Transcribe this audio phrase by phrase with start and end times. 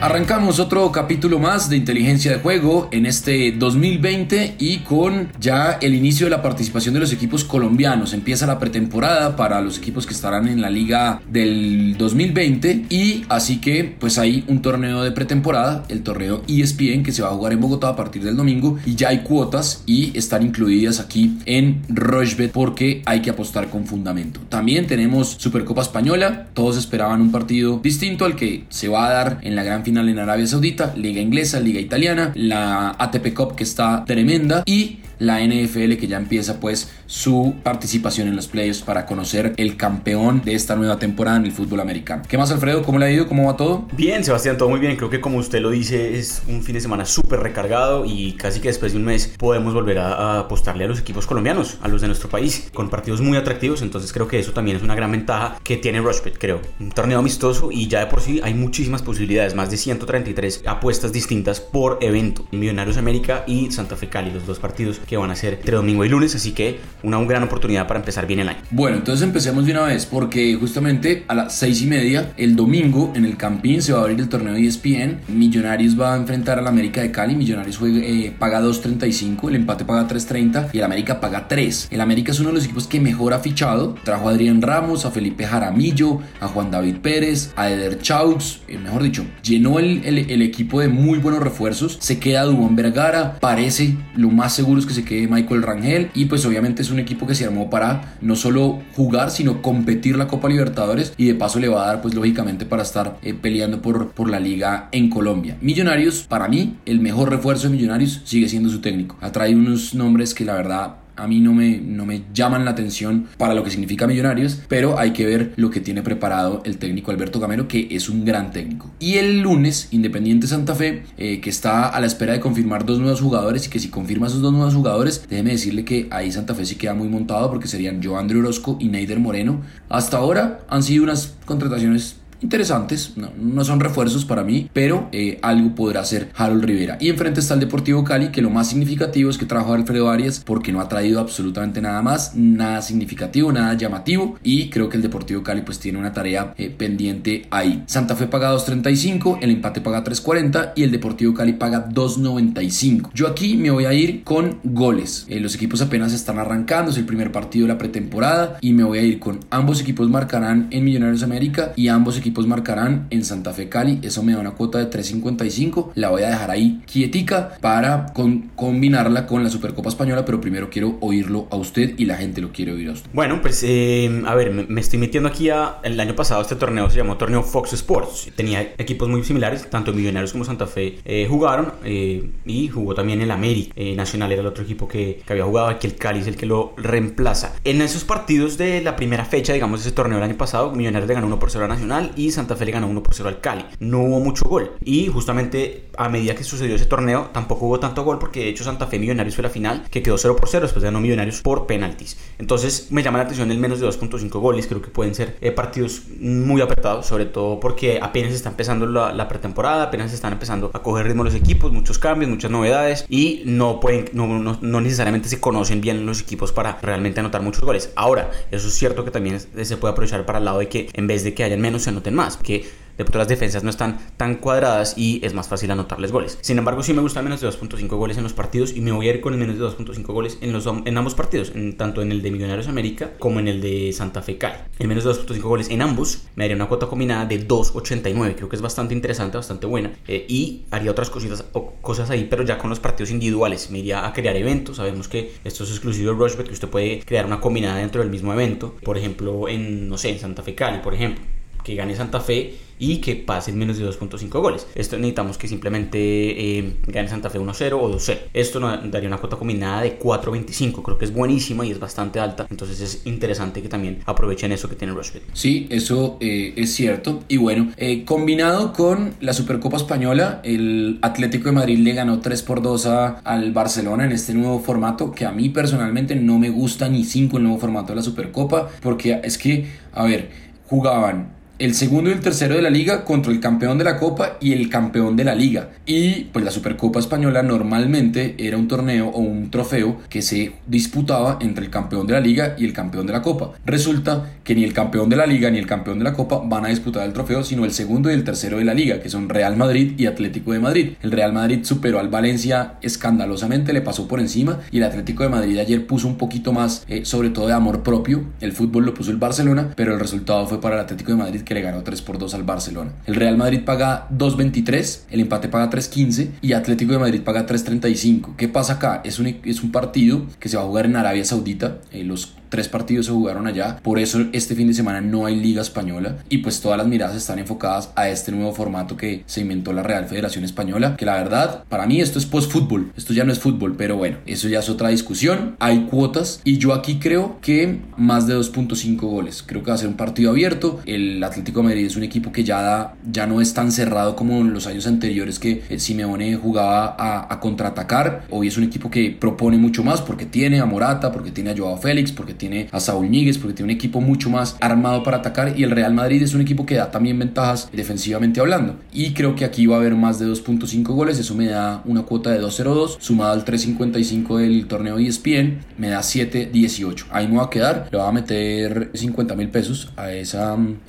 [0.00, 5.92] Arrancamos otro capítulo más de inteligencia de juego en este 2020 y con ya el
[5.92, 8.12] inicio de la participación de los equipos colombianos.
[8.12, 13.60] Empieza la pretemporada para los equipos que estarán en la liga del 2020 y así
[13.60, 17.52] que pues hay un torneo de pretemporada, el torneo ESPN que se va a jugar
[17.52, 21.82] en Bogotá a partir del domingo y ya hay cuotas y están incluidas aquí en
[21.88, 24.38] Rochebet porque hay que apostar con fundamento.
[24.48, 29.38] También tenemos Supercopa Española, todos esperaban un partido distinto al que se va a dar
[29.42, 33.64] en la gran final en Arabia Saudita, Liga Inglesa, Liga Italiana, la ATP Cup que
[33.64, 39.06] está tremenda y la NFL que ya empieza pues su participación en los playoffs para
[39.06, 42.22] conocer el campeón de esta nueva temporada en el fútbol americano.
[42.28, 42.82] ¿Qué más Alfredo?
[42.82, 43.26] ¿Cómo le ha ido?
[43.26, 43.86] ¿Cómo va todo?
[43.92, 44.96] Bien, Sebastián, todo muy bien.
[44.96, 48.60] Creo que como usted lo dice es un fin de semana súper recargado y casi
[48.60, 52.00] que después de un mes podemos volver a, apostarle a los equipos colombianos, a los
[52.00, 53.82] de nuestro país, con partidos muy atractivos.
[53.82, 56.60] Entonces creo que eso también es una gran ventaja que tiene Rushpit, creo.
[56.78, 61.12] Un torneo amistoso y ya de por sí hay muchísimas posibilidades, más de 133 apuestas
[61.12, 62.46] distintas por evento.
[62.52, 66.04] Millonarios América y Santa Fe Cali, los dos partidos que van a ser entre domingo
[66.04, 68.58] y lunes, así que una gran oportunidad para empezar bien el año.
[68.70, 73.12] Bueno, entonces empecemos de una vez, porque justamente a las seis y media, el domingo,
[73.14, 75.20] en el Campín se va a abrir el torneo de ESPN.
[75.28, 77.34] Millonarios va a enfrentar al América de Cali.
[77.34, 81.88] Millonarios juega, eh, paga 2.35, el empate paga 3.30 y el América paga 3.
[81.90, 83.94] El América es uno de los equipos que mejor ha fichado.
[84.04, 88.78] Trajo a Adrián Ramos, a Felipe Jaramillo, a Juan David Pérez, a Eder Chaux, eh,
[88.78, 91.98] mejor dicho, llenó el, el, equipo de muy buenos refuerzos.
[92.00, 96.24] Se queda Dubón Vergara, parece lo más seguro es que se quede Michael Rangel y
[96.24, 100.26] pues obviamente es un equipo que se armó para no solo jugar sino competir la
[100.26, 103.80] Copa Libertadores y de paso le va a dar pues lógicamente para estar eh, peleando
[103.80, 105.56] por, por la liga en Colombia.
[105.60, 109.16] Millonarios, para mí, el mejor refuerzo de Millonarios sigue siendo su técnico.
[109.20, 112.70] Ha traído unos nombres que la verdad a mí no me, no me llaman la
[112.70, 116.78] atención para lo que significa Millonarios, pero hay que ver lo que tiene preparado el
[116.78, 118.90] técnico Alberto Gamero, que es un gran técnico.
[118.98, 123.00] Y el lunes, Independiente Santa Fe, eh, que está a la espera de confirmar dos
[123.00, 126.54] nuevos jugadores y que si confirma esos dos nuevos jugadores, déjeme decirle que ahí Santa
[126.54, 129.62] Fe sí queda muy montado porque serían Joandro Orozco y Neider Moreno.
[129.88, 135.74] Hasta ahora han sido unas contrataciones interesantes, no, son refuerzos para mí, pero eh, algo
[135.74, 136.96] podrá hacer Harold Rivera.
[137.00, 140.42] Y enfrente está el Deportivo Cali, que lo más significativo es que trajo Alfredo Arias
[140.44, 145.02] porque no ha traído absolutamente nada más, nada significativo, nada llamativo y creo que el
[145.02, 147.82] Deportivo Cali pues tiene una tarea eh, pendiente ahí.
[147.86, 153.10] Santa Fe paga 2.35, el empate paga 3.40 y el Deportivo Cali paga 2.95.
[153.14, 155.26] Yo aquí me voy a ir con goles.
[155.28, 158.84] Eh, los equipos apenas están arrancando, es el primer partido de la pretemporada y me
[158.84, 163.06] voy a ir con ambos equipos marcarán en Millonarios América y ambos equipos equipos marcarán
[163.08, 164.00] en Santa Fe Cali.
[164.02, 165.92] Eso me da una cuota de 3.55.
[165.94, 168.12] La voy a dejar ahí quietica para
[168.54, 172.52] combinarla con la Supercopa Española, pero primero quiero oírlo a usted y la gente lo
[172.52, 173.08] quiere oír a usted.
[173.14, 176.90] Bueno, pues eh, a ver, me, estoy metiendo aquí a, el año pasado este torneo
[176.90, 178.30] se llamó Torneo Fox Sports.
[178.36, 183.22] Tenía equipos muy similares, tanto Millonarios como Santa Fe eh, jugaron eh, y jugó también
[183.22, 185.68] el América Nacional, era el otro equipo que, que, había jugado.
[185.68, 187.54] Aquí el Cali es el que lo reemplaza.
[187.64, 191.08] En esos partidos de la primera fecha, digamos, de ese torneo el año pasado, Millonarios
[191.08, 193.28] le ganó 1 por 0 a Nacional y Santa Fe le ganó 1 por 0
[193.28, 193.64] al Cali.
[193.78, 194.72] No hubo mucho gol.
[194.84, 198.64] Y justamente a medida que sucedió ese torneo, tampoco hubo tanto gol porque de hecho
[198.64, 201.66] Santa Fe Millonarios fue la final que quedó 0 por 0, después ganó Millonarios por
[201.66, 202.18] penaltis.
[202.38, 204.66] Entonces me llama la atención el menos de 2.5 goles.
[204.66, 209.28] Creo que pueden ser eh, partidos muy apretados, sobre todo porque apenas está empezando la,
[209.28, 213.78] pretemporada, apenas están empezando a coger ritmo los equipos, muchos cambios, muchas novedades y no,
[213.78, 214.26] pueden, no,
[214.60, 217.92] no necesariamente se conocen bien los equipos para realmente anotar muchos goles.
[217.94, 221.06] Ahora, eso es cierto que también se puede aprovechar para el lado de que en
[221.06, 222.66] vez de que hayan menos se anoten más que
[222.98, 226.36] de pronto las defensas no están tan cuadradas y es más fácil anotarles goles.
[226.40, 229.08] Sin embargo, sí me gusta menos de 2.5 goles en los partidos y me voy
[229.08, 232.02] a ir con el menos de 2.5 goles en, los, en ambos partidos, en, tanto
[232.02, 234.56] en el de Millonarios América como en el de Santa Fe Cali.
[234.80, 238.48] El menos de 2.5 goles en ambos me daría una cuota combinada de 2.89, creo
[238.48, 242.42] que es bastante interesante, bastante buena eh, y haría otras cositas o cosas ahí, pero
[242.42, 243.70] ya con los partidos individuales.
[243.70, 247.00] Me iría a crear eventos, sabemos que esto es exclusivo de Rushbet, que usted puede
[247.04, 250.56] crear una combinada dentro del mismo evento, por ejemplo, en, no sé, en Santa Fe
[250.56, 251.37] Cali, por ejemplo
[251.68, 254.66] que gane Santa Fe y que pase menos de 2.5 goles.
[254.74, 258.18] Esto necesitamos que simplemente eh, gane Santa Fe 1-0 o 2-0.
[258.32, 260.82] Esto nos daría una cuota combinada de 4.25.
[260.82, 262.46] Creo que es buenísima y es bastante alta.
[262.50, 265.22] Entonces es interesante que también aprovechen eso que tiene Rushbet.
[265.34, 267.20] Sí, eso eh, es cierto.
[267.28, 272.42] Y bueno, eh, combinado con la Supercopa Española, el Atlético de Madrid le ganó 3
[272.44, 276.88] por 2 al Barcelona en este nuevo formato que a mí personalmente no me gusta
[276.88, 280.30] ni 5 el nuevo formato de la Supercopa porque es que, a ver,
[280.68, 284.36] jugaban el segundo y el tercero de la liga contra el campeón de la Copa
[284.40, 285.70] y el campeón de la liga.
[285.86, 291.38] Y pues la Supercopa Española normalmente era un torneo o un trofeo que se disputaba
[291.40, 293.52] entre el campeón de la liga y el campeón de la Copa.
[293.66, 296.64] Resulta que ni el campeón de la liga ni el campeón de la Copa van
[296.64, 299.28] a disputar el trofeo, sino el segundo y el tercero de la liga, que son
[299.28, 300.92] Real Madrid y Atlético de Madrid.
[301.02, 305.30] El Real Madrid superó al Valencia escandalosamente, le pasó por encima y el Atlético de
[305.30, 308.22] Madrid ayer puso un poquito más, eh, sobre todo de amor propio.
[308.40, 311.42] El fútbol lo puso el Barcelona, pero el resultado fue para el Atlético de Madrid
[311.48, 312.92] que le ganó 3 por 2 al Barcelona.
[313.06, 318.36] El Real Madrid paga 2.23, el empate paga 3.15 y Atlético de Madrid paga 3.35.
[318.36, 319.00] ¿Qué pasa acá?
[319.02, 321.78] Es un, es un partido que se va a jugar en Arabia Saudita.
[321.90, 325.36] Eh, los tres partidos se jugaron allá, por eso este fin de semana no hay
[325.36, 329.40] liga española y pues todas las miradas están enfocadas a este nuevo formato que se
[329.40, 333.24] inventó la Real Federación Española, que la verdad, para mí esto es post-fútbol, esto ya
[333.24, 336.98] no es fútbol, pero bueno, eso ya es otra discusión, hay cuotas y yo aquí
[336.98, 341.22] creo que más de 2.5 goles, creo que va a ser un partido abierto, el
[341.22, 344.40] Atlético de Madrid es un equipo que ya, da, ya no es tan cerrado como
[344.40, 349.10] en los años anteriores que eh, Simeone jugaba a, contraatacar, hoy es un equipo que
[349.10, 352.80] propone mucho más porque tiene a Morata, porque tiene a Joao Félix, porque tiene a
[352.80, 355.54] Saúl Níguez, porque tiene un equipo mucho más armado para atacar.
[355.56, 358.76] Y el Real Madrid es un equipo que da también ventajas defensivamente hablando.
[358.92, 362.02] Y creo que aquí va a haber más de 2.5 goles, eso me da una
[362.02, 367.06] cuota de 2.02, sumado al 3.55 del torneo ESPN, me da 7.18.
[367.10, 370.80] Ahí me va a quedar, le voy a meter 50 mil pesos a esa mm,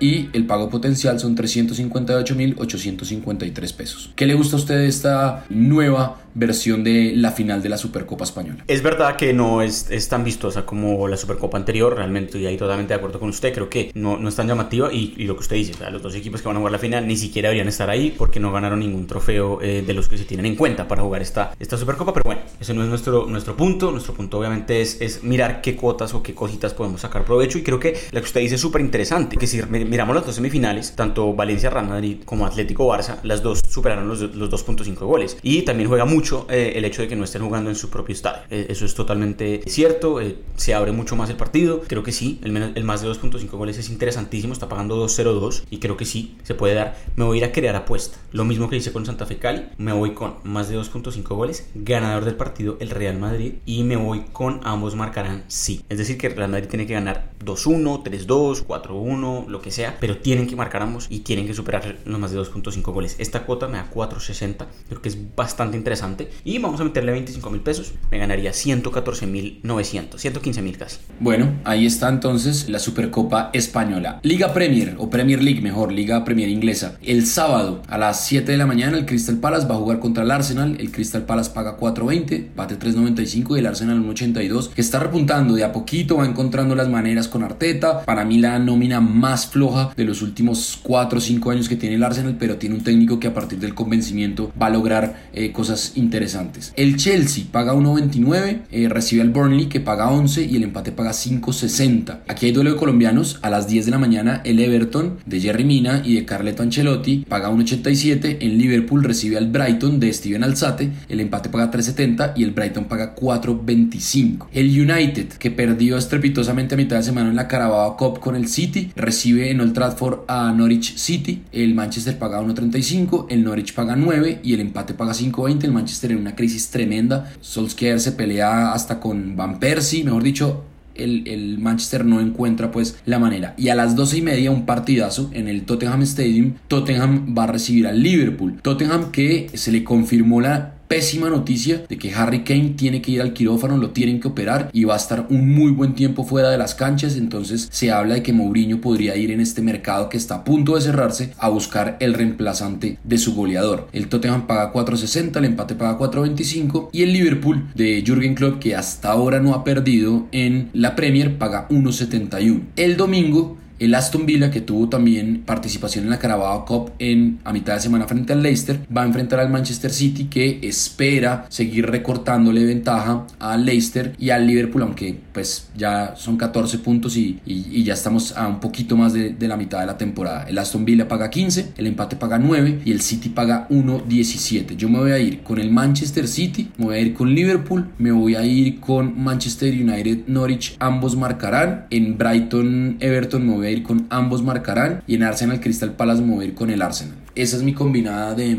[0.00, 4.10] y el pago potencial son 358.853 pesos.
[4.16, 8.24] ¿Qué le gusta a usted de esta nueva versión de la final de la Supercopa
[8.24, 8.64] Española.
[8.66, 12.56] Es verdad que no es, es tan vistosa como la Supercopa anterior, realmente estoy ahí
[12.56, 15.40] totalmente de acuerdo con usted, creo que no, no es tan llamativa y, lo que
[15.40, 17.88] usted dice, los dos equipos que van a jugar la final ni siquiera deberían estar
[17.88, 21.02] ahí porque no ganaron ningún trofeo eh, de los que se tienen en cuenta para
[21.02, 24.80] jugar esta, esta Supercopa, pero bueno, ese no es nuestro, nuestro punto, nuestro punto obviamente
[24.80, 28.20] es, es mirar qué cuotas o qué cositas podemos sacar provecho y creo que lo
[28.20, 31.88] que usted dice es súper interesante, que si miramos las dos semifinales, tanto Valencia Real
[31.88, 36.23] Madrid como Atlético Barça, las dos superaron los, los 2.5 goles y también juega mucho
[36.48, 38.42] eh, el hecho de que no estén jugando en su propio estadio.
[38.50, 40.20] Eh, eso es totalmente cierto.
[40.20, 41.82] Eh, se abre mucho más el partido.
[41.86, 42.40] Creo que sí.
[42.42, 44.52] El, el más de 2.5 goles es interesantísimo.
[44.52, 46.96] Está pagando 2.02 y creo que sí se puede dar.
[47.16, 48.18] Me voy a ir a crear apuesta.
[48.32, 49.66] Lo mismo que hice con Santa Fe Cali.
[49.78, 51.68] Me voy con más de 2.5 goles.
[51.74, 53.54] Ganador del partido el Real Madrid.
[53.66, 55.84] Y me voy con ambos marcarán sí.
[55.88, 59.96] Es decir, que el Real Madrid tiene que ganar 2-1, 3-2, 4-1, lo que sea.
[60.00, 63.16] Pero tienen que marcar ambos y tienen que superar los más de 2.5 goles.
[63.18, 64.66] Esta cuota me da 4.60.
[64.88, 66.13] Creo que es bastante interesante
[66.44, 70.98] y vamos a meterle 25 mil pesos, me ganaría 114 mil 900, 115 mil casi.
[71.20, 74.20] Bueno, ahí está entonces la Supercopa Española.
[74.22, 76.98] Liga Premier o Premier League, mejor, Liga Premier inglesa.
[77.02, 80.24] El sábado a las 7 de la mañana el Crystal Palace va a jugar contra
[80.24, 80.76] el Arsenal.
[80.78, 85.64] El Crystal Palace paga 4.20, bate 3.95 y el Arsenal 1.82, que está repuntando de
[85.64, 88.04] a poquito, va encontrando las maneras con Arteta.
[88.04, 91.96] Para mí la nómina más floja de los últimos 4 o 5 años que tiene
[91.96, 95.52] el Arsenal, pero tiene un técnico que a partir del convencimiento va a lograr eh,
[95.52, 96.72] cosas interesantes.
[96.76, 101.10] El Chelsea paga 1.29, eh, recibe al Burnley que paga 11 y el empate paga
[101.10, 102.20] 5.60.
[102.28, 103.38] Aquí hay duelo de colombianos.
[103.42, 107.24] A las 10 de la mañana el Everton de Jerry Mina y de Carleto Ancelotti
[107.28, 108.38] paga 1.87.
[108.40, 110.90] En Liverpool recibe al Brighton de Steven Alzate.
[111.08, 114.46] El empate paga 3.70 y el Brighton paga 4.25.
[114.52, 118.48] El United que perdió estrepitosamente a mitad de semana en la Carabao Cup con el
[118.48, 121.42] City recibe en Old Trafford a Norwich City.
[121.52, 125.64] El Manchester paga 1.35, el Norwich paga 9 y el empate paga 5.20.
[125.64, 127.32] El Manchester en una crisis tremenda.
[127.40, 130.64] Solskjaer se pelea hasta con Van Persie, mejor dicho,
[130.94, 133.54] el, el, Manchester no encuentra pues la manera.
[133.56, 136.54] Y a las 12 y media un partidazo en el Tottenham Stadium.
[136.68, 138.60] Tottenham va a recibir al Liverpool.
[138.62, 143.22] Tottenham que se le confirmó la pésima noticia de que Harry Kane tiene que ir
[143.22, 146.50] al quirófano, lo tienen que operar y va a estar un muy buen tiempo fuera
[146.50, 147.16] de las canchas.
[147.16, 150.74] Entonces se habla de que Mourinho podría ir en este mercado que está a punto
[150.74, 153.88] de cerrarse a buscar el reemplazante de su goleador.
[153.92, 158.74] El Tottenham paga 4.60, el empate paga 4.25 y el Liverpool de Jürgen Klopp que
[158.74, 162.62] hasta ahora no ha perdido en la Premier paga 1.71.
[162.76, 167.52] El domingo el Aston Villa, que tuvo también participación en la Carabao Cup en, a
[167.52, 171.86] mitad de semana frente al Leicester, va a enfrentar al Manchester City que espera seguir
[171.86, 177.40] recortándole ventaja al Leicester y al Liverpool, aunque pues ya son 14 puntos y,
[177.84, 180.44] ya estamos a un poquito más de, de, la mitad de la temporada.
[180.48, 184.76] El Aston Villa paga 15, el empate paga 9 y el City paga 1.17.
[184.76, 187.90] Yo me voy a ir con el Manchester City, me voy a ir con Liverpool,
[187.98, 191.86] me voy a ir con Manchester United Norwich, ambos marcarán.
[191.90, 196.22] En Brighton Everton me voy a ir con ambos marcarán y en Arsenal Crystal Palace
[196.22, 197.16] me voy a ir con el Arsenal.
[197.34, 198.58] Esa es mi combinada de,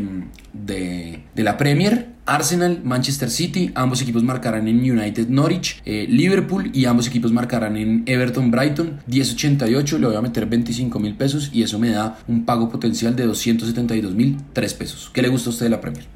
[0.52, 6.86] de la Premier Arsenal, Manchester City, ambos equipos marcarán en United Norwich, eh, Liverpool y
[6.86, 11.62] ambos equipos marcarán en Everton Brighton, 10.88, le voy a meter 25 mil pesos y
[11.62, 15.10] eso me da un pago potencial de 272 mil 3 pesos.
[15.12, 16.06] ¿Qué le gusta a usted de la Premier?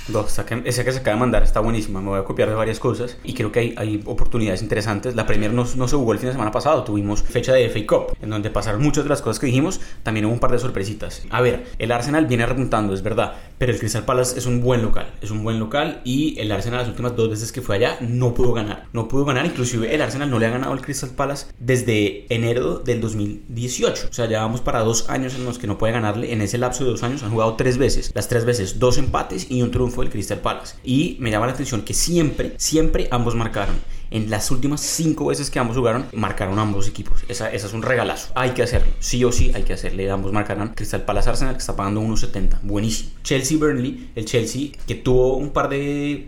[0.65, 3.17] ese que se acaba de mandar está buenísima, me voy a copiar de varias cosas
[3.23, 5.15] y creo que hay, hay oportunidades interesantes.
[5.15, 7.87] La Premier no, no, se jugó el fin de semana pasado, tuvimos fecha de FA
[7.87, 10.59] Cup, en donde pasaron muchas de las cosas que dijimos, también hubo un par de
[10.59, 11.23] sorpresitas.
[11.31, 14.83] A ver, el Arsenal viene repuntando, es verdad, pero el Crystal Palace es un buen
[14.83, 17.99] local, es un buen local y el Arsenal las últimas dos veces que fue allá
[18.01, 21.11] no pudo ganar, no pudo ganar, inclusive el Arsenal no le ha ganado al Crystal
[21.11, 25.79] Palace desde enero del 2018, o sea, ya para dos años en los que no
[25.79, 28.79] puede ganarle, en ese lapso de dos años han jugado tres veces, las tres veces
[28.79, 30.77] dos empates y un triunfo del Crystal Palace.
[30.85, 33.77] Y me llama la atención que siempre, siempre ambos marcaron
[34.11, 37.25] en las últimas cinco veces que ambos jugaron, marcaron ambos equipos.
[37.29, 38.33] Esa, es un regalazo.
[38.35, 38.89] Hay que hacerlo.
[38.99, 40.11] Sí o sí hay que hacerle.
[40.11, 40.75] Ambos marcarán.
[40.75, 42.59] Crystal Palace Arsenal que está pagando 1.70.
[42.63, 43.11] Buenísimo.
[43.23, 44.11] Chelsea Burnley.
[44.15, 46.27] El Chelsea que tuvo un par de,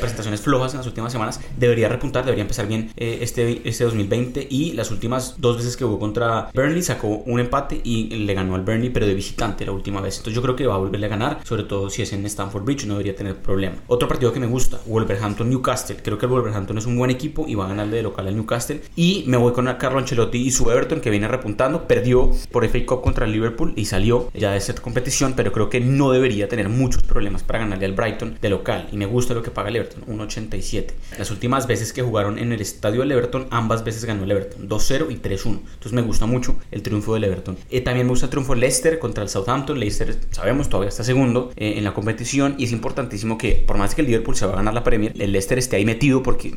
[0.00, 1.40] presentaciones flojas en las últimas semanas.
[1.56, 2.24] Debería repuntar.
[2.24, 4.46] Debería empezar bien eh, este, este 2020.
[4.48, 8.54] Y las últimas dos veces que jugó contra Burnley sacó un empate y le ganó
[8.54, 10.18] al Burnley, pero de visitante la última vez.
[10.18, 11.40] Entonces yo creo que va a volverle a ganar.
[11.44, 12.86] Sobre todo si es en Stamford Bridge.
[12.86, 13.76] No debería tener problema.
[13.86, 14.78] Otro partido que me gusta.
[14.86, 15.96] Wolverhampton Newcastle.
[16.02, 18.36] Creo que el Wolverhampton es un buen equipo y va a ganar de local al
[18.36, 18.80] Newcastle.
[18.96, 21.86] Y me voy con Carlo Ancelotti y su Everton que viene repuntando.
[21.86, 25.70] Perdió por FA Cup contra el Liverpool y salió ya de esta competición, pero creo
[25.70, 28.88] que no debería tener muchos problemas para ganarle al Brighton de local.
[28.92, 30.92] Y me gusta lo que paga el Everton, 1.87.
[31.18, 34.68] Las últimas veces que jugaron en el estadio del Everton, ambas veces ganó el Everton,
[34.68, 35.46] 2-0 y 3-1.
[35.46, 37.56] Entonces me gusta mucho el triunfo del Everton.
[37.70, 39.78] Eh, también me gusta el triunfo Leicester contra el Southampton.
[39.78, 43.94] Leicester, sabemos, todavía está segundo eh, en la competición y es importantísimo que, por más
[43.94, 46.56] que el Liverpool se va a ganar la Premier, el Leicester esté ahí metido porque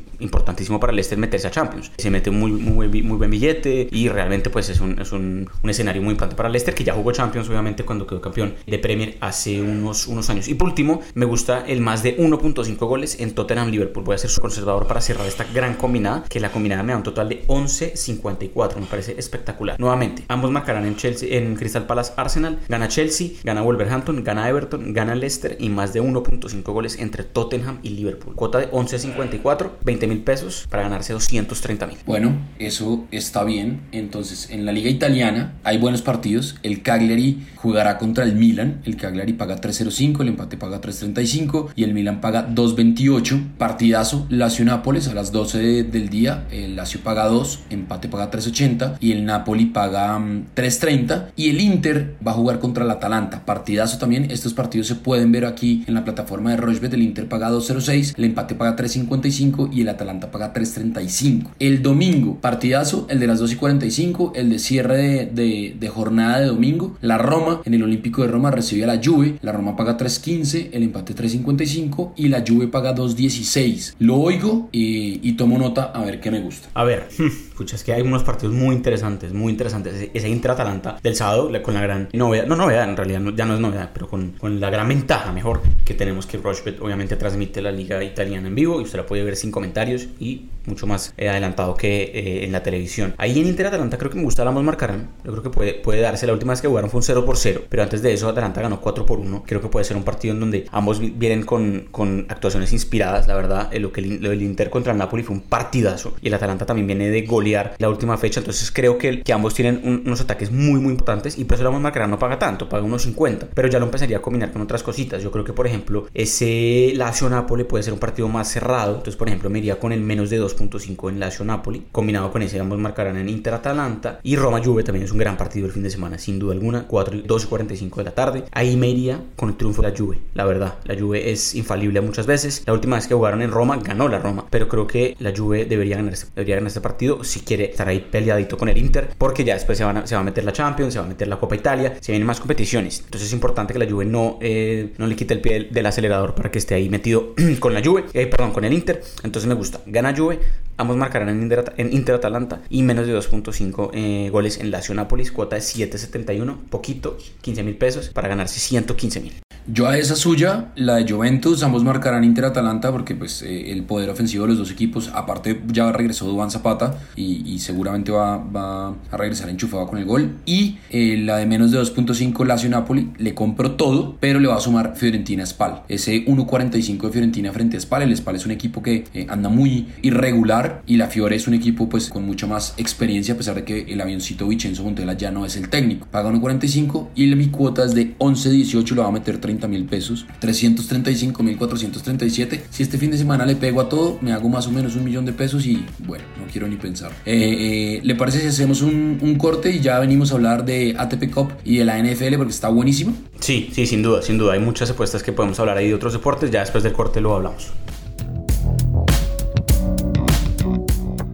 [0.57, 1.91] importantísimo para Leicester meterse a Champions.
[1.97, 5.69] Se mete muy, muy, muy buen billete y realmente pues es, un, es un, un,
[5.69, 9.17] escenario muy importante para Leicester que ya jugó Champions obviamente cuando quedó campeón de Premier
[9.21, 10.47] hace unos, unos años.
[10.47, 14.03] Y por último, me gusta el más de 1.5 goles en Tottenham Liverpool.
[14.03, 16.97] Voy a ser su conservador para cerrar esta gran combinada, que la combinada me da
[16.97, 18.77] un total de 11.54.
[18.77, 19.79] Me parece espectacular.
[19.79, 22.59] Nuevamente, ambos marcarán en Chelsea, en Crystal Palace Arsenal.
[22.67, 27.79] Gana Chelsea, gana Wolverhampton, gana Everton, gana Leicester y más de 1.5 goles entre Tottenham
[27.83, 28.35] y Liverpool.
[28.35, 31.97] Cuota de 11.54, 20 mil pesos para ganarse 230 mil.
[32.05, 33.81] Bueno, eso está bien.
[33.91, 36.55] Entonces, en la liga italiana hay buenos partidos.
[36.63, 38.81] El Cagliari jugará contra el Milan.
[38.85, 43.57] El Cagliari paga 3.05, el empate paga 3.35 y el Milan paga 2.28.
[43.57, 46.45] Partidazo, Lazio-Nápoles a las 12 del día.
[46.51, 51.17] El Lazio paga 2, empate paga 3.80 y el Napoli paga 3.30.
[51.17, 53.45] Mm, y el Inter va a jugar contra el Atalanta.
[53.45, 54.31] Partidazo también.
[54.31, 56.93] Estos partidos se pueden ver aquí en la plataforma de Rochebet.
[56.93, 61.51] El Inter paga 2.06, el empate paga 3.55 y el Atalanta paga 3.35.
[61.59, 66.47] El domingo, partidazo, el de las 2 y 45, el de cierre de, jornada de
[66.47, 66.97] domingo.
[67.01, 69.37] La Roma, en el Olímpico de Roma, recibe a la Juve.
[69.41, 73.95] La Roma paga 3.15, el empate 3.55 y la Juve paga 2.16.
[73.99, 76.69] Lo oigo y, y, tomo nota a ver qué me gusta.
[76.73, 80.09] A ver, escucha, es que hay unos partidos muy interesantes, muy interesantes.
[80.13, 83.59] Ese Inter-Atalanta del sábado, con la gran novedad, no novedad, en realidad ya no es
[83.59, 87.71] novedad, pero con, con la gran ventaja, mejor, que tenemos que Rochebet obviamente transmite la
[87.71, 91.13] liga italiana en vivo y usted la puede ver sin comentarios y eat mucho más
[91.17, 93.13] eh, adelantado que eh, en la televisión.
[93.17, 95.09] Ahí en Inter Atalanta creo que me gusta ambos marcarán.
[95.23, 96.27] Yo creo que puede, puede darse.
[96.27, 98.61] La última vez que jugaron fue un 0 por 0, pero antes de eso Atalanta
[98.61, 99.43] ganó 4 por 1.
[99.45, 103.27] Creo que puede ser un partido en donde ambos vienen con, con actuaciones inspiradas.
[103.27, 106.27] La verdad, eh, lo que el, el, Inter contra el Napoli fue un partidazo y
[106.27, 108.39] el Atalanta también viene de golear la última fecha.
[108.39, 111.67] Entonces creo que, que ambos tienen unos ataques muy, muy importantes y por eso el
[111.67, 114.61] ambos marcarán no paga tanto, paga unos 50, pero ya lo empezaría a combinar con
[114.61, 115.21] otras cositas.
[115.23, 118.91] Yo creo que, por ejemplo, ese Lazio Napoli puede ser un partido más cerrado.
[118.91, 121.87] Entonces, por ejemplo, me iría con el menos de 2.5 en Lazio Napoli.
[121.91, 124.19] Combinado con ese, ambos marcarán en Inter Atalanta.
[124.23, 126.85] Y Roma Juve también es un gran partido el fin de semana, sin duda alguna.
[126.87, 128.43] 4 y 45 de la tarde.
[128.51, 130.19] Ahí me iría con el triunfo de la Juve.
[130.33, 132.63] La verdad, la Juve es infalible muchas veces.
[132.65, 134.45] La última vez que jugaron en Roma, ganó la Roma.
[134.49, 137.87] Pero creo que la Juve debería ganar, este, debería ganar este partido si quiere estar
[137.87, 139.09] ahí peleadito con el Inter.
[139.17, 141.09] Porque ya después se, van a, se va a meter la Champions, se va a
[141.09, 143.01] meter la Copa Italia, se vienen más competiciones.
[143.05, 146.35] Entonces es importante que la Juve no, eh, no le quite el pie del, acelerador
[146.35, 149.01] para que esté ahí metido con la Juve, eh, perdón, con el Inter.
[149.23, 149.81] Entonces me gusta.
[149.85, 150.39] Gana Juve,
[150.77, 152.21] Ambos marcarán en Inter,
[152.69, 155.31] y menos de 2.5 eh, goles en Lazio Nápoles.
[155.31, 159.46] Cuota de 7.71, poquito, 15 mil pesos para ganarse 115 mil.
[159.69, 164.09] Yo a esa suya, la de Juventus, ambos marcarán Inter-Atalanta porque pues eh, el poder
[164.09, 169.49] ofensivo de los dos equipos, aparte ya regresó Duván Zapata y, seguramente va, a regresar
[169.49, 170.37] enchufado con el gol.
[170.45, 174.61] Y eh, la de menos de 2.5 Lazio-Napoli, le compro todo, pero le va a
[174.61, 175.81] sumar Fiorentina-Spal.
[175.89, 179.49] Ese 1.45 de Fiorentina frente a Spal, el Spal es un equipo que eh, anda
[179.49, 183.55] muy irregular y la Fiore es un equipo pues con mucha más experiencia a pesar
[183.55, 186.07] de que el avioncito Vicenzo Montella ya no es el técnico.
[186.09, 189.85] Paga 1.45 y mi cuota es de 11.18, lo va a meter 30 180 mil
[189.85, 192.65] pesos, 335 mil 437.
[192.69, 195.03] Si este fin de semana le pego a todo, me hago más o menos un
[195.03, 197.11] millón de pesos y bueno, no quiero ni pensar.
[197.25, 200.95] Eh, eh, ¿Le parece si hacemos un, un, corte y ya venimos a hablar de
[200.97, 203.13] ATP Cup y de la NFL porque está buenísimo?
[203.39, 204.53] Sí, sí, sin duda, sin duda.
[204.53, 206.51] Hay muchas apuestas que podemos hablar ahí de otros deportes.
[206.51, 207.71] Ya después del corte lo hablamos.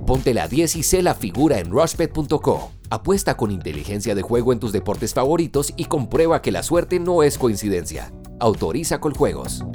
[0.05, 2.71] Ponte la 10 y sé la figura en rushbet.co.
[2.93, 7.23] Apuesta con inteligencia de juego en tus deportes favoritos y comprueba que la suerte no
[7.23, 8.13] es coincidencia.
[8.39, 9.65] Autoriza con juegos.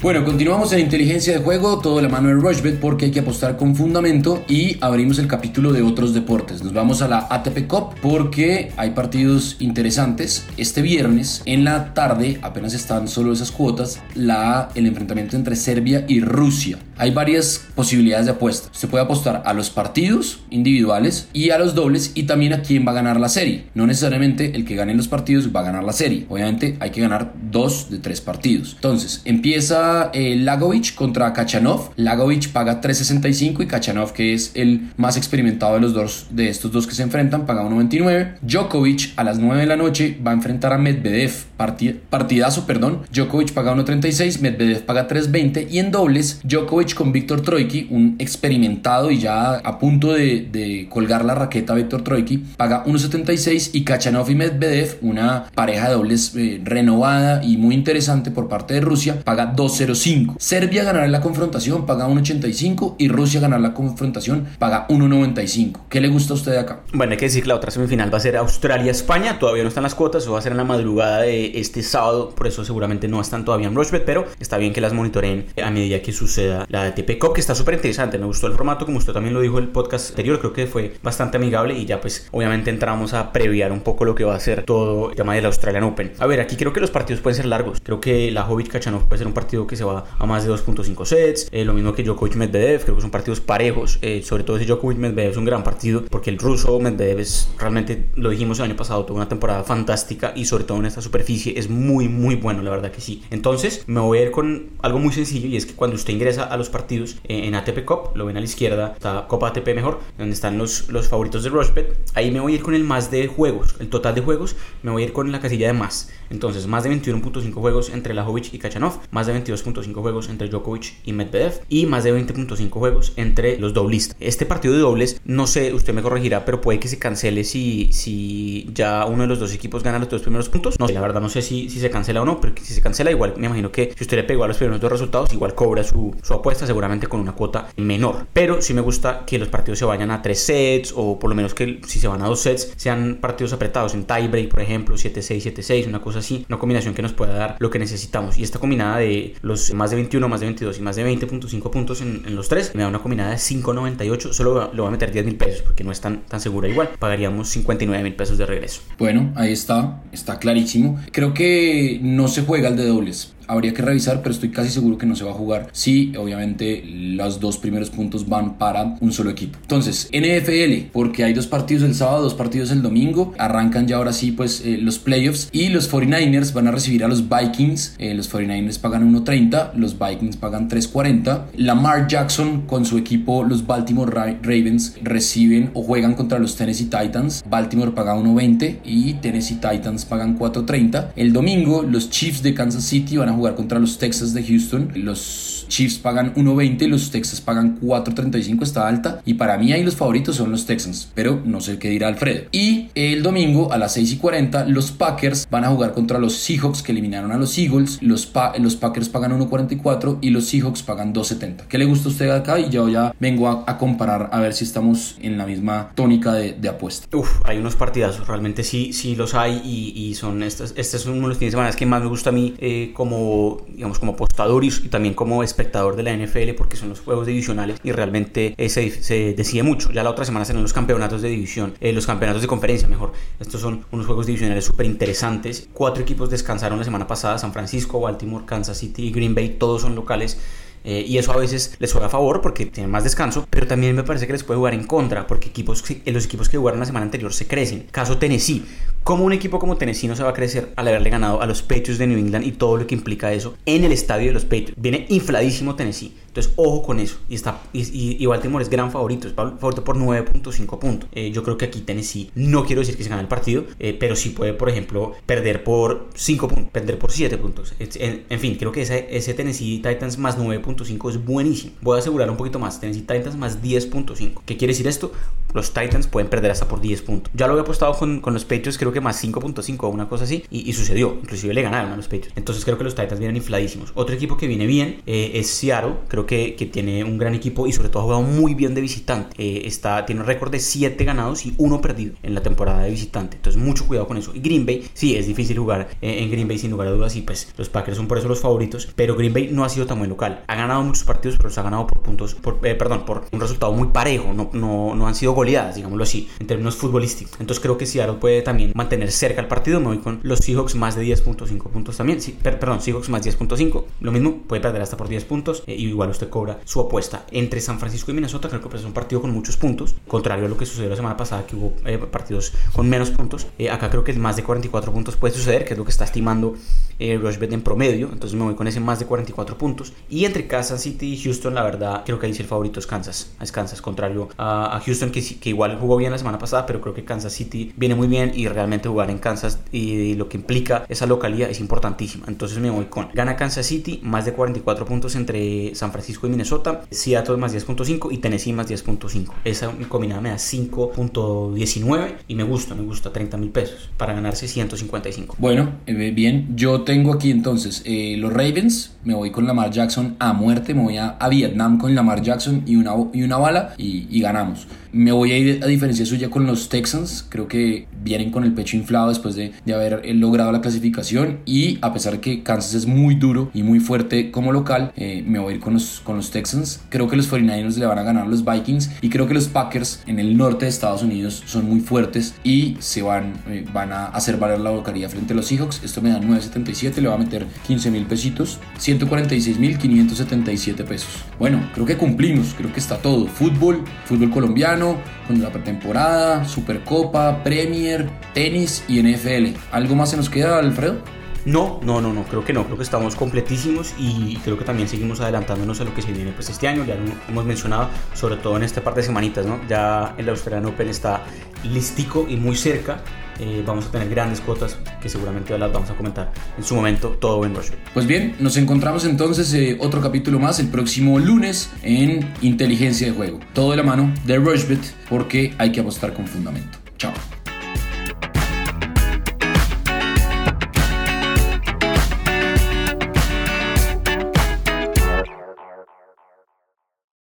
[0.00, 3.58] Bueno, continuamos en inteligencia de juego, todo la mano de Rushbet porque hay que apostar
[3.58, 6.64] con fundamento y abrimos el capítulo de otros deportes.
[6.64, 10.46] Nos vamos a la ATP Cup porque hay partidos interesantes.
[10.56, 16.06] Este viernes en la tarde, apenas están solo esas cuotas, la, el enfrentamiento entre Serbia
[16.08, 16.78] y Rusia.
[16.98, 18.68] Hay varias posibilidades de apuesta.
[18.72, 22.86] Se puede apostar a los partidos individuales y a los dobles y también a quién
[22.86, 23.64] va a ganar la serie.
[23.74, 26.26] No necesariamente el que gane los partidos va a ganar la serie.
[26.28, 28.72] Obviamente hay que ganar dos de tres partidos.
[28.74, 31.90] Entonces, empieza eh, Lagovic contra Kachanov.
[31.96, 36.72] Lagovic paga 3.65 y Kachanov, que es el más experimentado de los dos de estos
[36.72, 38.38] dos que se enfrentan, paga 1.29.
[38.42, 43.02] Djokovic a las 9 de la noche va a enfrentar a Medvedev, partidazo, perdón.
[43.12, 49.10] Djokovic paga 1.36, Medvedev paga 3.20 y en dobles Djokovic con Víctor Troiki, un experimentado
[49.10, 54.34] y ya a punto de, colgar la raqueta Víctor Troiki, paga 1.76 y Kachanov y
[54.34, 59.46] Medvedev, una pareja de dobles eh, renovada y muy interesante por parte de Rusia, paga
[59.46, 60.36] 2 0.5.
[60.38, 65.80] Serbia ganará la confrontación, paga 1.85 y Rusia ganará la confrontación, paga 1.95.
[65.88, 66.80] ¿Qué le gusta a usted acá?
[66.92, 69.82] Bueno, hay que decir que la otra semifinal va a ser Australia-España, todavía no están
[69.82, 73.08] las cuotas, eso va a ser en la madrugada de este sábado, por eso seguramente
[73.08, 76.66] no están todavía en Rushbet, pero está bien que las monitoreen a medida que suceda
[76.68, 79.40] la ATP Cup, que está súper interesante, me gustó el formato, como usted también lo
[79.40, 83.14] dijo en el podcast anterior, creo que fue bastante amigable y ya pues obviamente entramos
[83.14, 86.12] a previar un poco lo que va a ser todo el tema del Australian Open.
[86.18, 89.06] A ver, aquí creo que los partidos pueden ser largos, creo que la Hobbit Kachanov
[89.08, 91.48] puede ser un partido que se va a más de 2.5 sets.
[91.52, 93.98] Eh, lo mismo que Djokovic Medvedev, creo que son partidos parejos.
[94.02, 97.50] Eh, sobre todo si Djokovic Medvedev es un gran partido, porque el ruso Medvedev es
[97.58, 101.00] realmente, lo dijimos el año pasado, tuvo una temporada fantástica y sobre todo en esta
[101.00, 103.22] superficie es muy, muy bueno, la verdad que sí.
[103.30, 106.44] Entonces me voy a ir con algo muy sencillo y es que cuando usted ingresa
[106.44, 110.00] a los partidos en ATP Cup, lo ven a la izquierda, está Copa ATP mejor,
[110.16, 111.96] donde están los, los favoritos de Rushbet.
[112.14, 114.90] Ahí me voy a ir con el más de juegos, el total de juegos, me
[114.90, 116.10] voy a ir con la casilla de más.
[116.30, 120.94] Entonces, más de 21.5 juegos entre Lajovic y Kachanov, más de 22.5 juegos entre Djokovic
[121.04, 124.16] y Medvedev y más de 20.5 juegos entre los doblistas.
[124.20, 127.92] Este partido de dobles, no sé, usted me corregirá, pero puede que se cancele si,
[127.92, 130.78] si ya uno de los dos equipos gana los dos primeros puntos.
[130.78, 133.10] No, la verdad no sé si, si se cancela o no, pero si se cancela,
[133.10, 135.84] igual me imagino que si usted le pegó a los primeros dos resultados, igual cobra
[135.84, 138.26] su, su apuesta, seguramente con una cuota menor.
[138.32, 141.36] Pero sí me gusta que los partidos se vayan a tres sets o por lo
[141.36, 144.96] menos que si se van a dos sets sean partidos apretados en tiebreak, por ejemplo,
[144.96, 148.38] 7-6, 7-6, una cosa así, una combinación que nos pueda dar lo que necesitamos.
[148.38, 151.70] Y esta combinada de los más de 21, más de 22 y más de 20.5
[151.70, 154.32] puntos en, los tres me da una combinada de 5.98.
[154.32, 156.90] Solo le voy a meter 10 mil pesos porque no es tan, tan segura igual.
[156.98, 158.82] Pagaríamos 59 mil pesos de regreso.
[158.98, 160.98] Bueno, ahí está, está clarísimo.
[161.18, 164.98] Creo que no se juega el de dobles habría que revisar, pero estoy casi seguro
[164.98, 169.12] que no se va a jugar si obviamente los dos primeros puntos van para un
[169.12, 169.58] solo equipo.
[169.62, 174.12] Entonces, NFL, porque hay dos partidos el sábado, dos partidos el domingo, arrancan ya ahora
[174.12, 178.14] sí pues eh, los playoffs y los 49ers van a recibir a los Vikings, eh,
[178.14, 184.10] los 49ers pagan 1.30, los Vikings pagan 3.40, Lamar Jackson con su equipo los Baltimore
[184.42, 190.38] Ravens reciben o juegan contra los Tennessee Titans, Baltimore paga 1.20 y Tennessee Titans pagan
[190.38, 194.44] 4.30, el domingo los Chiefs de Kansas City van a jugar contra los Texas de
[194.44, 194.92] Houston.
[194.94, 199.20] Los Chiefs pagan 1.20, los Texas pagan 4.35, está alta.
[199.24, 202.48] Y para mí ahí los favoritos son los Texans, pero no sé qué dirá Alfredo.
[202.52, 206.34] Y el domingo a las 6 y 40, los Packers van a jugar contra los
[206.34, 207.98] Seahawks que eliminaron a los Eagles.
[208.02, 211.66] Los, Packers pagan 1.44 y los Seahawks pagan 2.70.
[211.68, 212.58] ¿Qué le gusta a usted acá?
[212.58, 216.68] Y yo ya vengo a, comparar a ver si estamos en la misma tónica de,
[216.68, 217.16] apuesta.
[217.16, 221.22] Uf, hay unos partidazos, realmente sí, sí los hay y, son estos, este es uno
[221.22, 224.12] de los fines de semana que más me gusta a mí eh, como digamos, como
[224.12, 228.54] apostador y, también como espectador de la NFL porque son los juegos divisionales y realmente
[228.56, 229.90] eh, se, decide mucho.
[229.90, 233.12] Ya la otra semana serán los campeonatos de división, eh, los campeonatos de conferencia, mejor.
[233.40, 235.68] Estos son unos juegos divisionales súper interesantes.
[235.72, 239.82] Cuatro equipos descansaron la semana pasada, San Francisco, Baltimore, Kansas City y Green Bay, todos
[239.82, 240.38] son locales.
[240.84, 243.96] Eh, y eso a veces les juega a favor porque tienen más descanso, pero también
[243.96, 246.86] me parece que les puede jugar en contra porque equipos, los equipos que jugaron la
[246.86, 247.88] semana anterior se crecen.
[247.90, 248.64] Caso Tennessee,
[249.08, 251.62] ¿cómo un equipo como Tennessee no se va a crecer al haberle ganado a los
[251.62, 254.44] Patriots de New England y todo lo que implica eso en el estadio de los
[254.44, 254.74] Patriots?
[254.76, 257.16] Viene infladísimo Tennessee Entonces, ojo con eso.
[257.26, 261.08] Y, está, y, Baltimore es gran favorito, es favorito por 9.5 puntos.
[261.12, 263.96] Eh, yo creo que aquí Tennessee, no quiero decir que se gane el partido, eh,
[263.98, 267.72] pero sí puede, por ejemplo, perder por 5 puntos, perder por 7 puntos.
[267.78, 271.72] En, fin, creo que ese, ese Tennessee Titans más 9.5 es buenísimo.
[271.80, 272.78] Voy a asegurar un poquito más.
[272.78, 274.42] Tennessee Titans más 10.5.
[274.44, 275.12] ¿Qué quiere decir esto?
[275.54, 277.32] Los Titans pueden perder hasta por 10 puntos.
[277.34, 280.24] Ya lo había apostado con, con los Patriots, creo que más 5.5 o una cosa
[280.24, 281.18] así, y, sucedió.
[281.22, 282.32] Inclusive le ganaron a los Patriots.
[282.36, 283.92] Entonces creo que los Titans vienen infladísimos.
[283.94, 285.94] Otro equipo que viene bien eh, es Seattle.
[286.08, 288.80] Creo que, que, tiene un gran equipo y sobre todo ha jugado muy bien de
[288.80, 289.34] visitante.
[289.38, 292.90] Eh, está, tiene un récord de 7 ganados y 1 perdido en la temporada de
[292.90, 293.36] visitante.
[293.36, 294.32] Entonces mucho cuidado con eso.
[294.34, 297.16] Y Green Bay, sí, es difícil jugar eh, en Green Bay sin lugar a dudas
[297.16, 298.88] y pues los Packers son por eso los favoritos.
[298.94, 300.44] Pero Green Bay no ha sido tan buen local.
[300.46, 303.72] Ha ganado muchos partidos, pero los ha ganado por puntos, por, perdón, por un resultado
[303.72, 304.32] muy parejo.
[304.34, 307.40] No, no, no han sido goleadas, digámoslo así, en términos futbolísticos.
[307.40, 309.80] Entonces creo que Seattle puede también mantener cerca el partido.
[309.80, 312.20] Me voy con los Seahawks más de 10.5 puntos también.
[312.20, 313.84] Sí, perdón, Seahawks más 10.5.
[314.00, 315.62] Lo mismo, puede perder hasta por 10 puntos.
[315.66, 317.24] y igual usted cobra su apuesta.
[317.30, 319.94] Entre San Francisco y Minnesota, creo que pues, es un partido con muchos puntos.
[320.06, 323.46] Contrario a lo que sucedió la semana pasada, que hubo eh, partidos con menos puntos.
[323.58, 326.04] Eh, acá creo que más de 44 puntos puede suceder, que es lo que está
[326.04, 326.54] estimando
[326.98, 328.10] eh, Rushbet en promedio.
[328.12, 329.92] Entonces me voy con ese más de 44 puntos.
[330.08, 332.86] Y entre Kansas City y Houston, la verdad, creo que ahí sí el favorito es
[332.86, 333.32] Kansas.
[333.40, 336.94] Es Kansas, contrario a, Houston, que, que igual jugó bien la semana pasada, pero creo
[336.94, 340.84] que Kansas City viene muy bien y realmente jugar en Kansas y lo que implica
[340.88, 342.26] esa localidad es importantísima.
[342.28, 346.30] Entonces me voy con gana Kansas City, más de 44 puntos entre San Francisco y
[346.30, 349.32] Minnesota, Seattle más 10.5 y Tennessee más 10.5.
[349.44, 354.48] Esa combinada me da 5.19 y me gusta, me gusta 30 mil pesos para ganarse
[354.48, 355.36] 155.
[355.38, 360.16] Bueno, eh, bien, yo tengo aquí entonces eh, los Ravens, me voy con Lamar Jackson
[360.18, 364.06] a muerte, me voy a, Vietnam con Lamar Jackson y una, y una bala y,
[364.10, 364.66] y ganamos.
[364.92, 368.52] Me voy a ir a diferencia suya con los Texans, creo que vienen con el
[368.58, 372.74] pecho inflado después de, de haber eh, logrado la clasificación y a pesar que Kansas
[372.74, 376.00] es muy duro y muy fuerte como local, eh, me voy a ir con los,
[376.02, 376.80] con los Texans.
[376.88, 379.46] Creo que los 49ers le van a ganar a los Vikings y creo que los
[379.46, 383.92] Packers en el norte de Estados Unidos son muy fuertes y se van, eh, van
[383.92, 385.84] a hacer valer la localidad frente a los Seahawks.
[385.84, 391.10] Esto me da 9.77, le va a meter 15 mil pesitos, 146 mil 577 pesos.
[391.38, 393.28] Bueno, creo que cumplimos, creo que está todo.
[393.28, 394.96] Fútbol, fútbol colombiano,
[395.28, 398.47] con la pretemporada, Supercopa, Premier, tenis
[398.88, 399.58] y NFL.
[399.72, 400.96] ¿Algo más se nos queda, Alfredo?
[401.44, 404.88] No, no, no, no, creo que no, creo que estamos completísimos y creo que también
[404.88, 408.36] seguimos adelantándonos a lo que se viene pues este año, ya lo hemos mencionado, sobre
[408.36, 409.58] todo en esta parte de semanitas, ¿no?
[409.68, 411.22] Ya el Australian Open está
[411.64, 413.02] listico y muy cerca,
[413.38, 417.16] eh, vamos a tener grandes cuotas que seguramente las vamos a comentar en su momento,
[417.20, 417.78] todo en Rushbet.
[417.94, 423.12] Pues bien, nos encontramos entonces eh, otro capítulo más el próximo lunes en Inteligencia de
[423.14, 426.78] Juego, todo de la mano de Rushbet porque hay que apostar con fundamento.
[426.98, 427.12] Chao.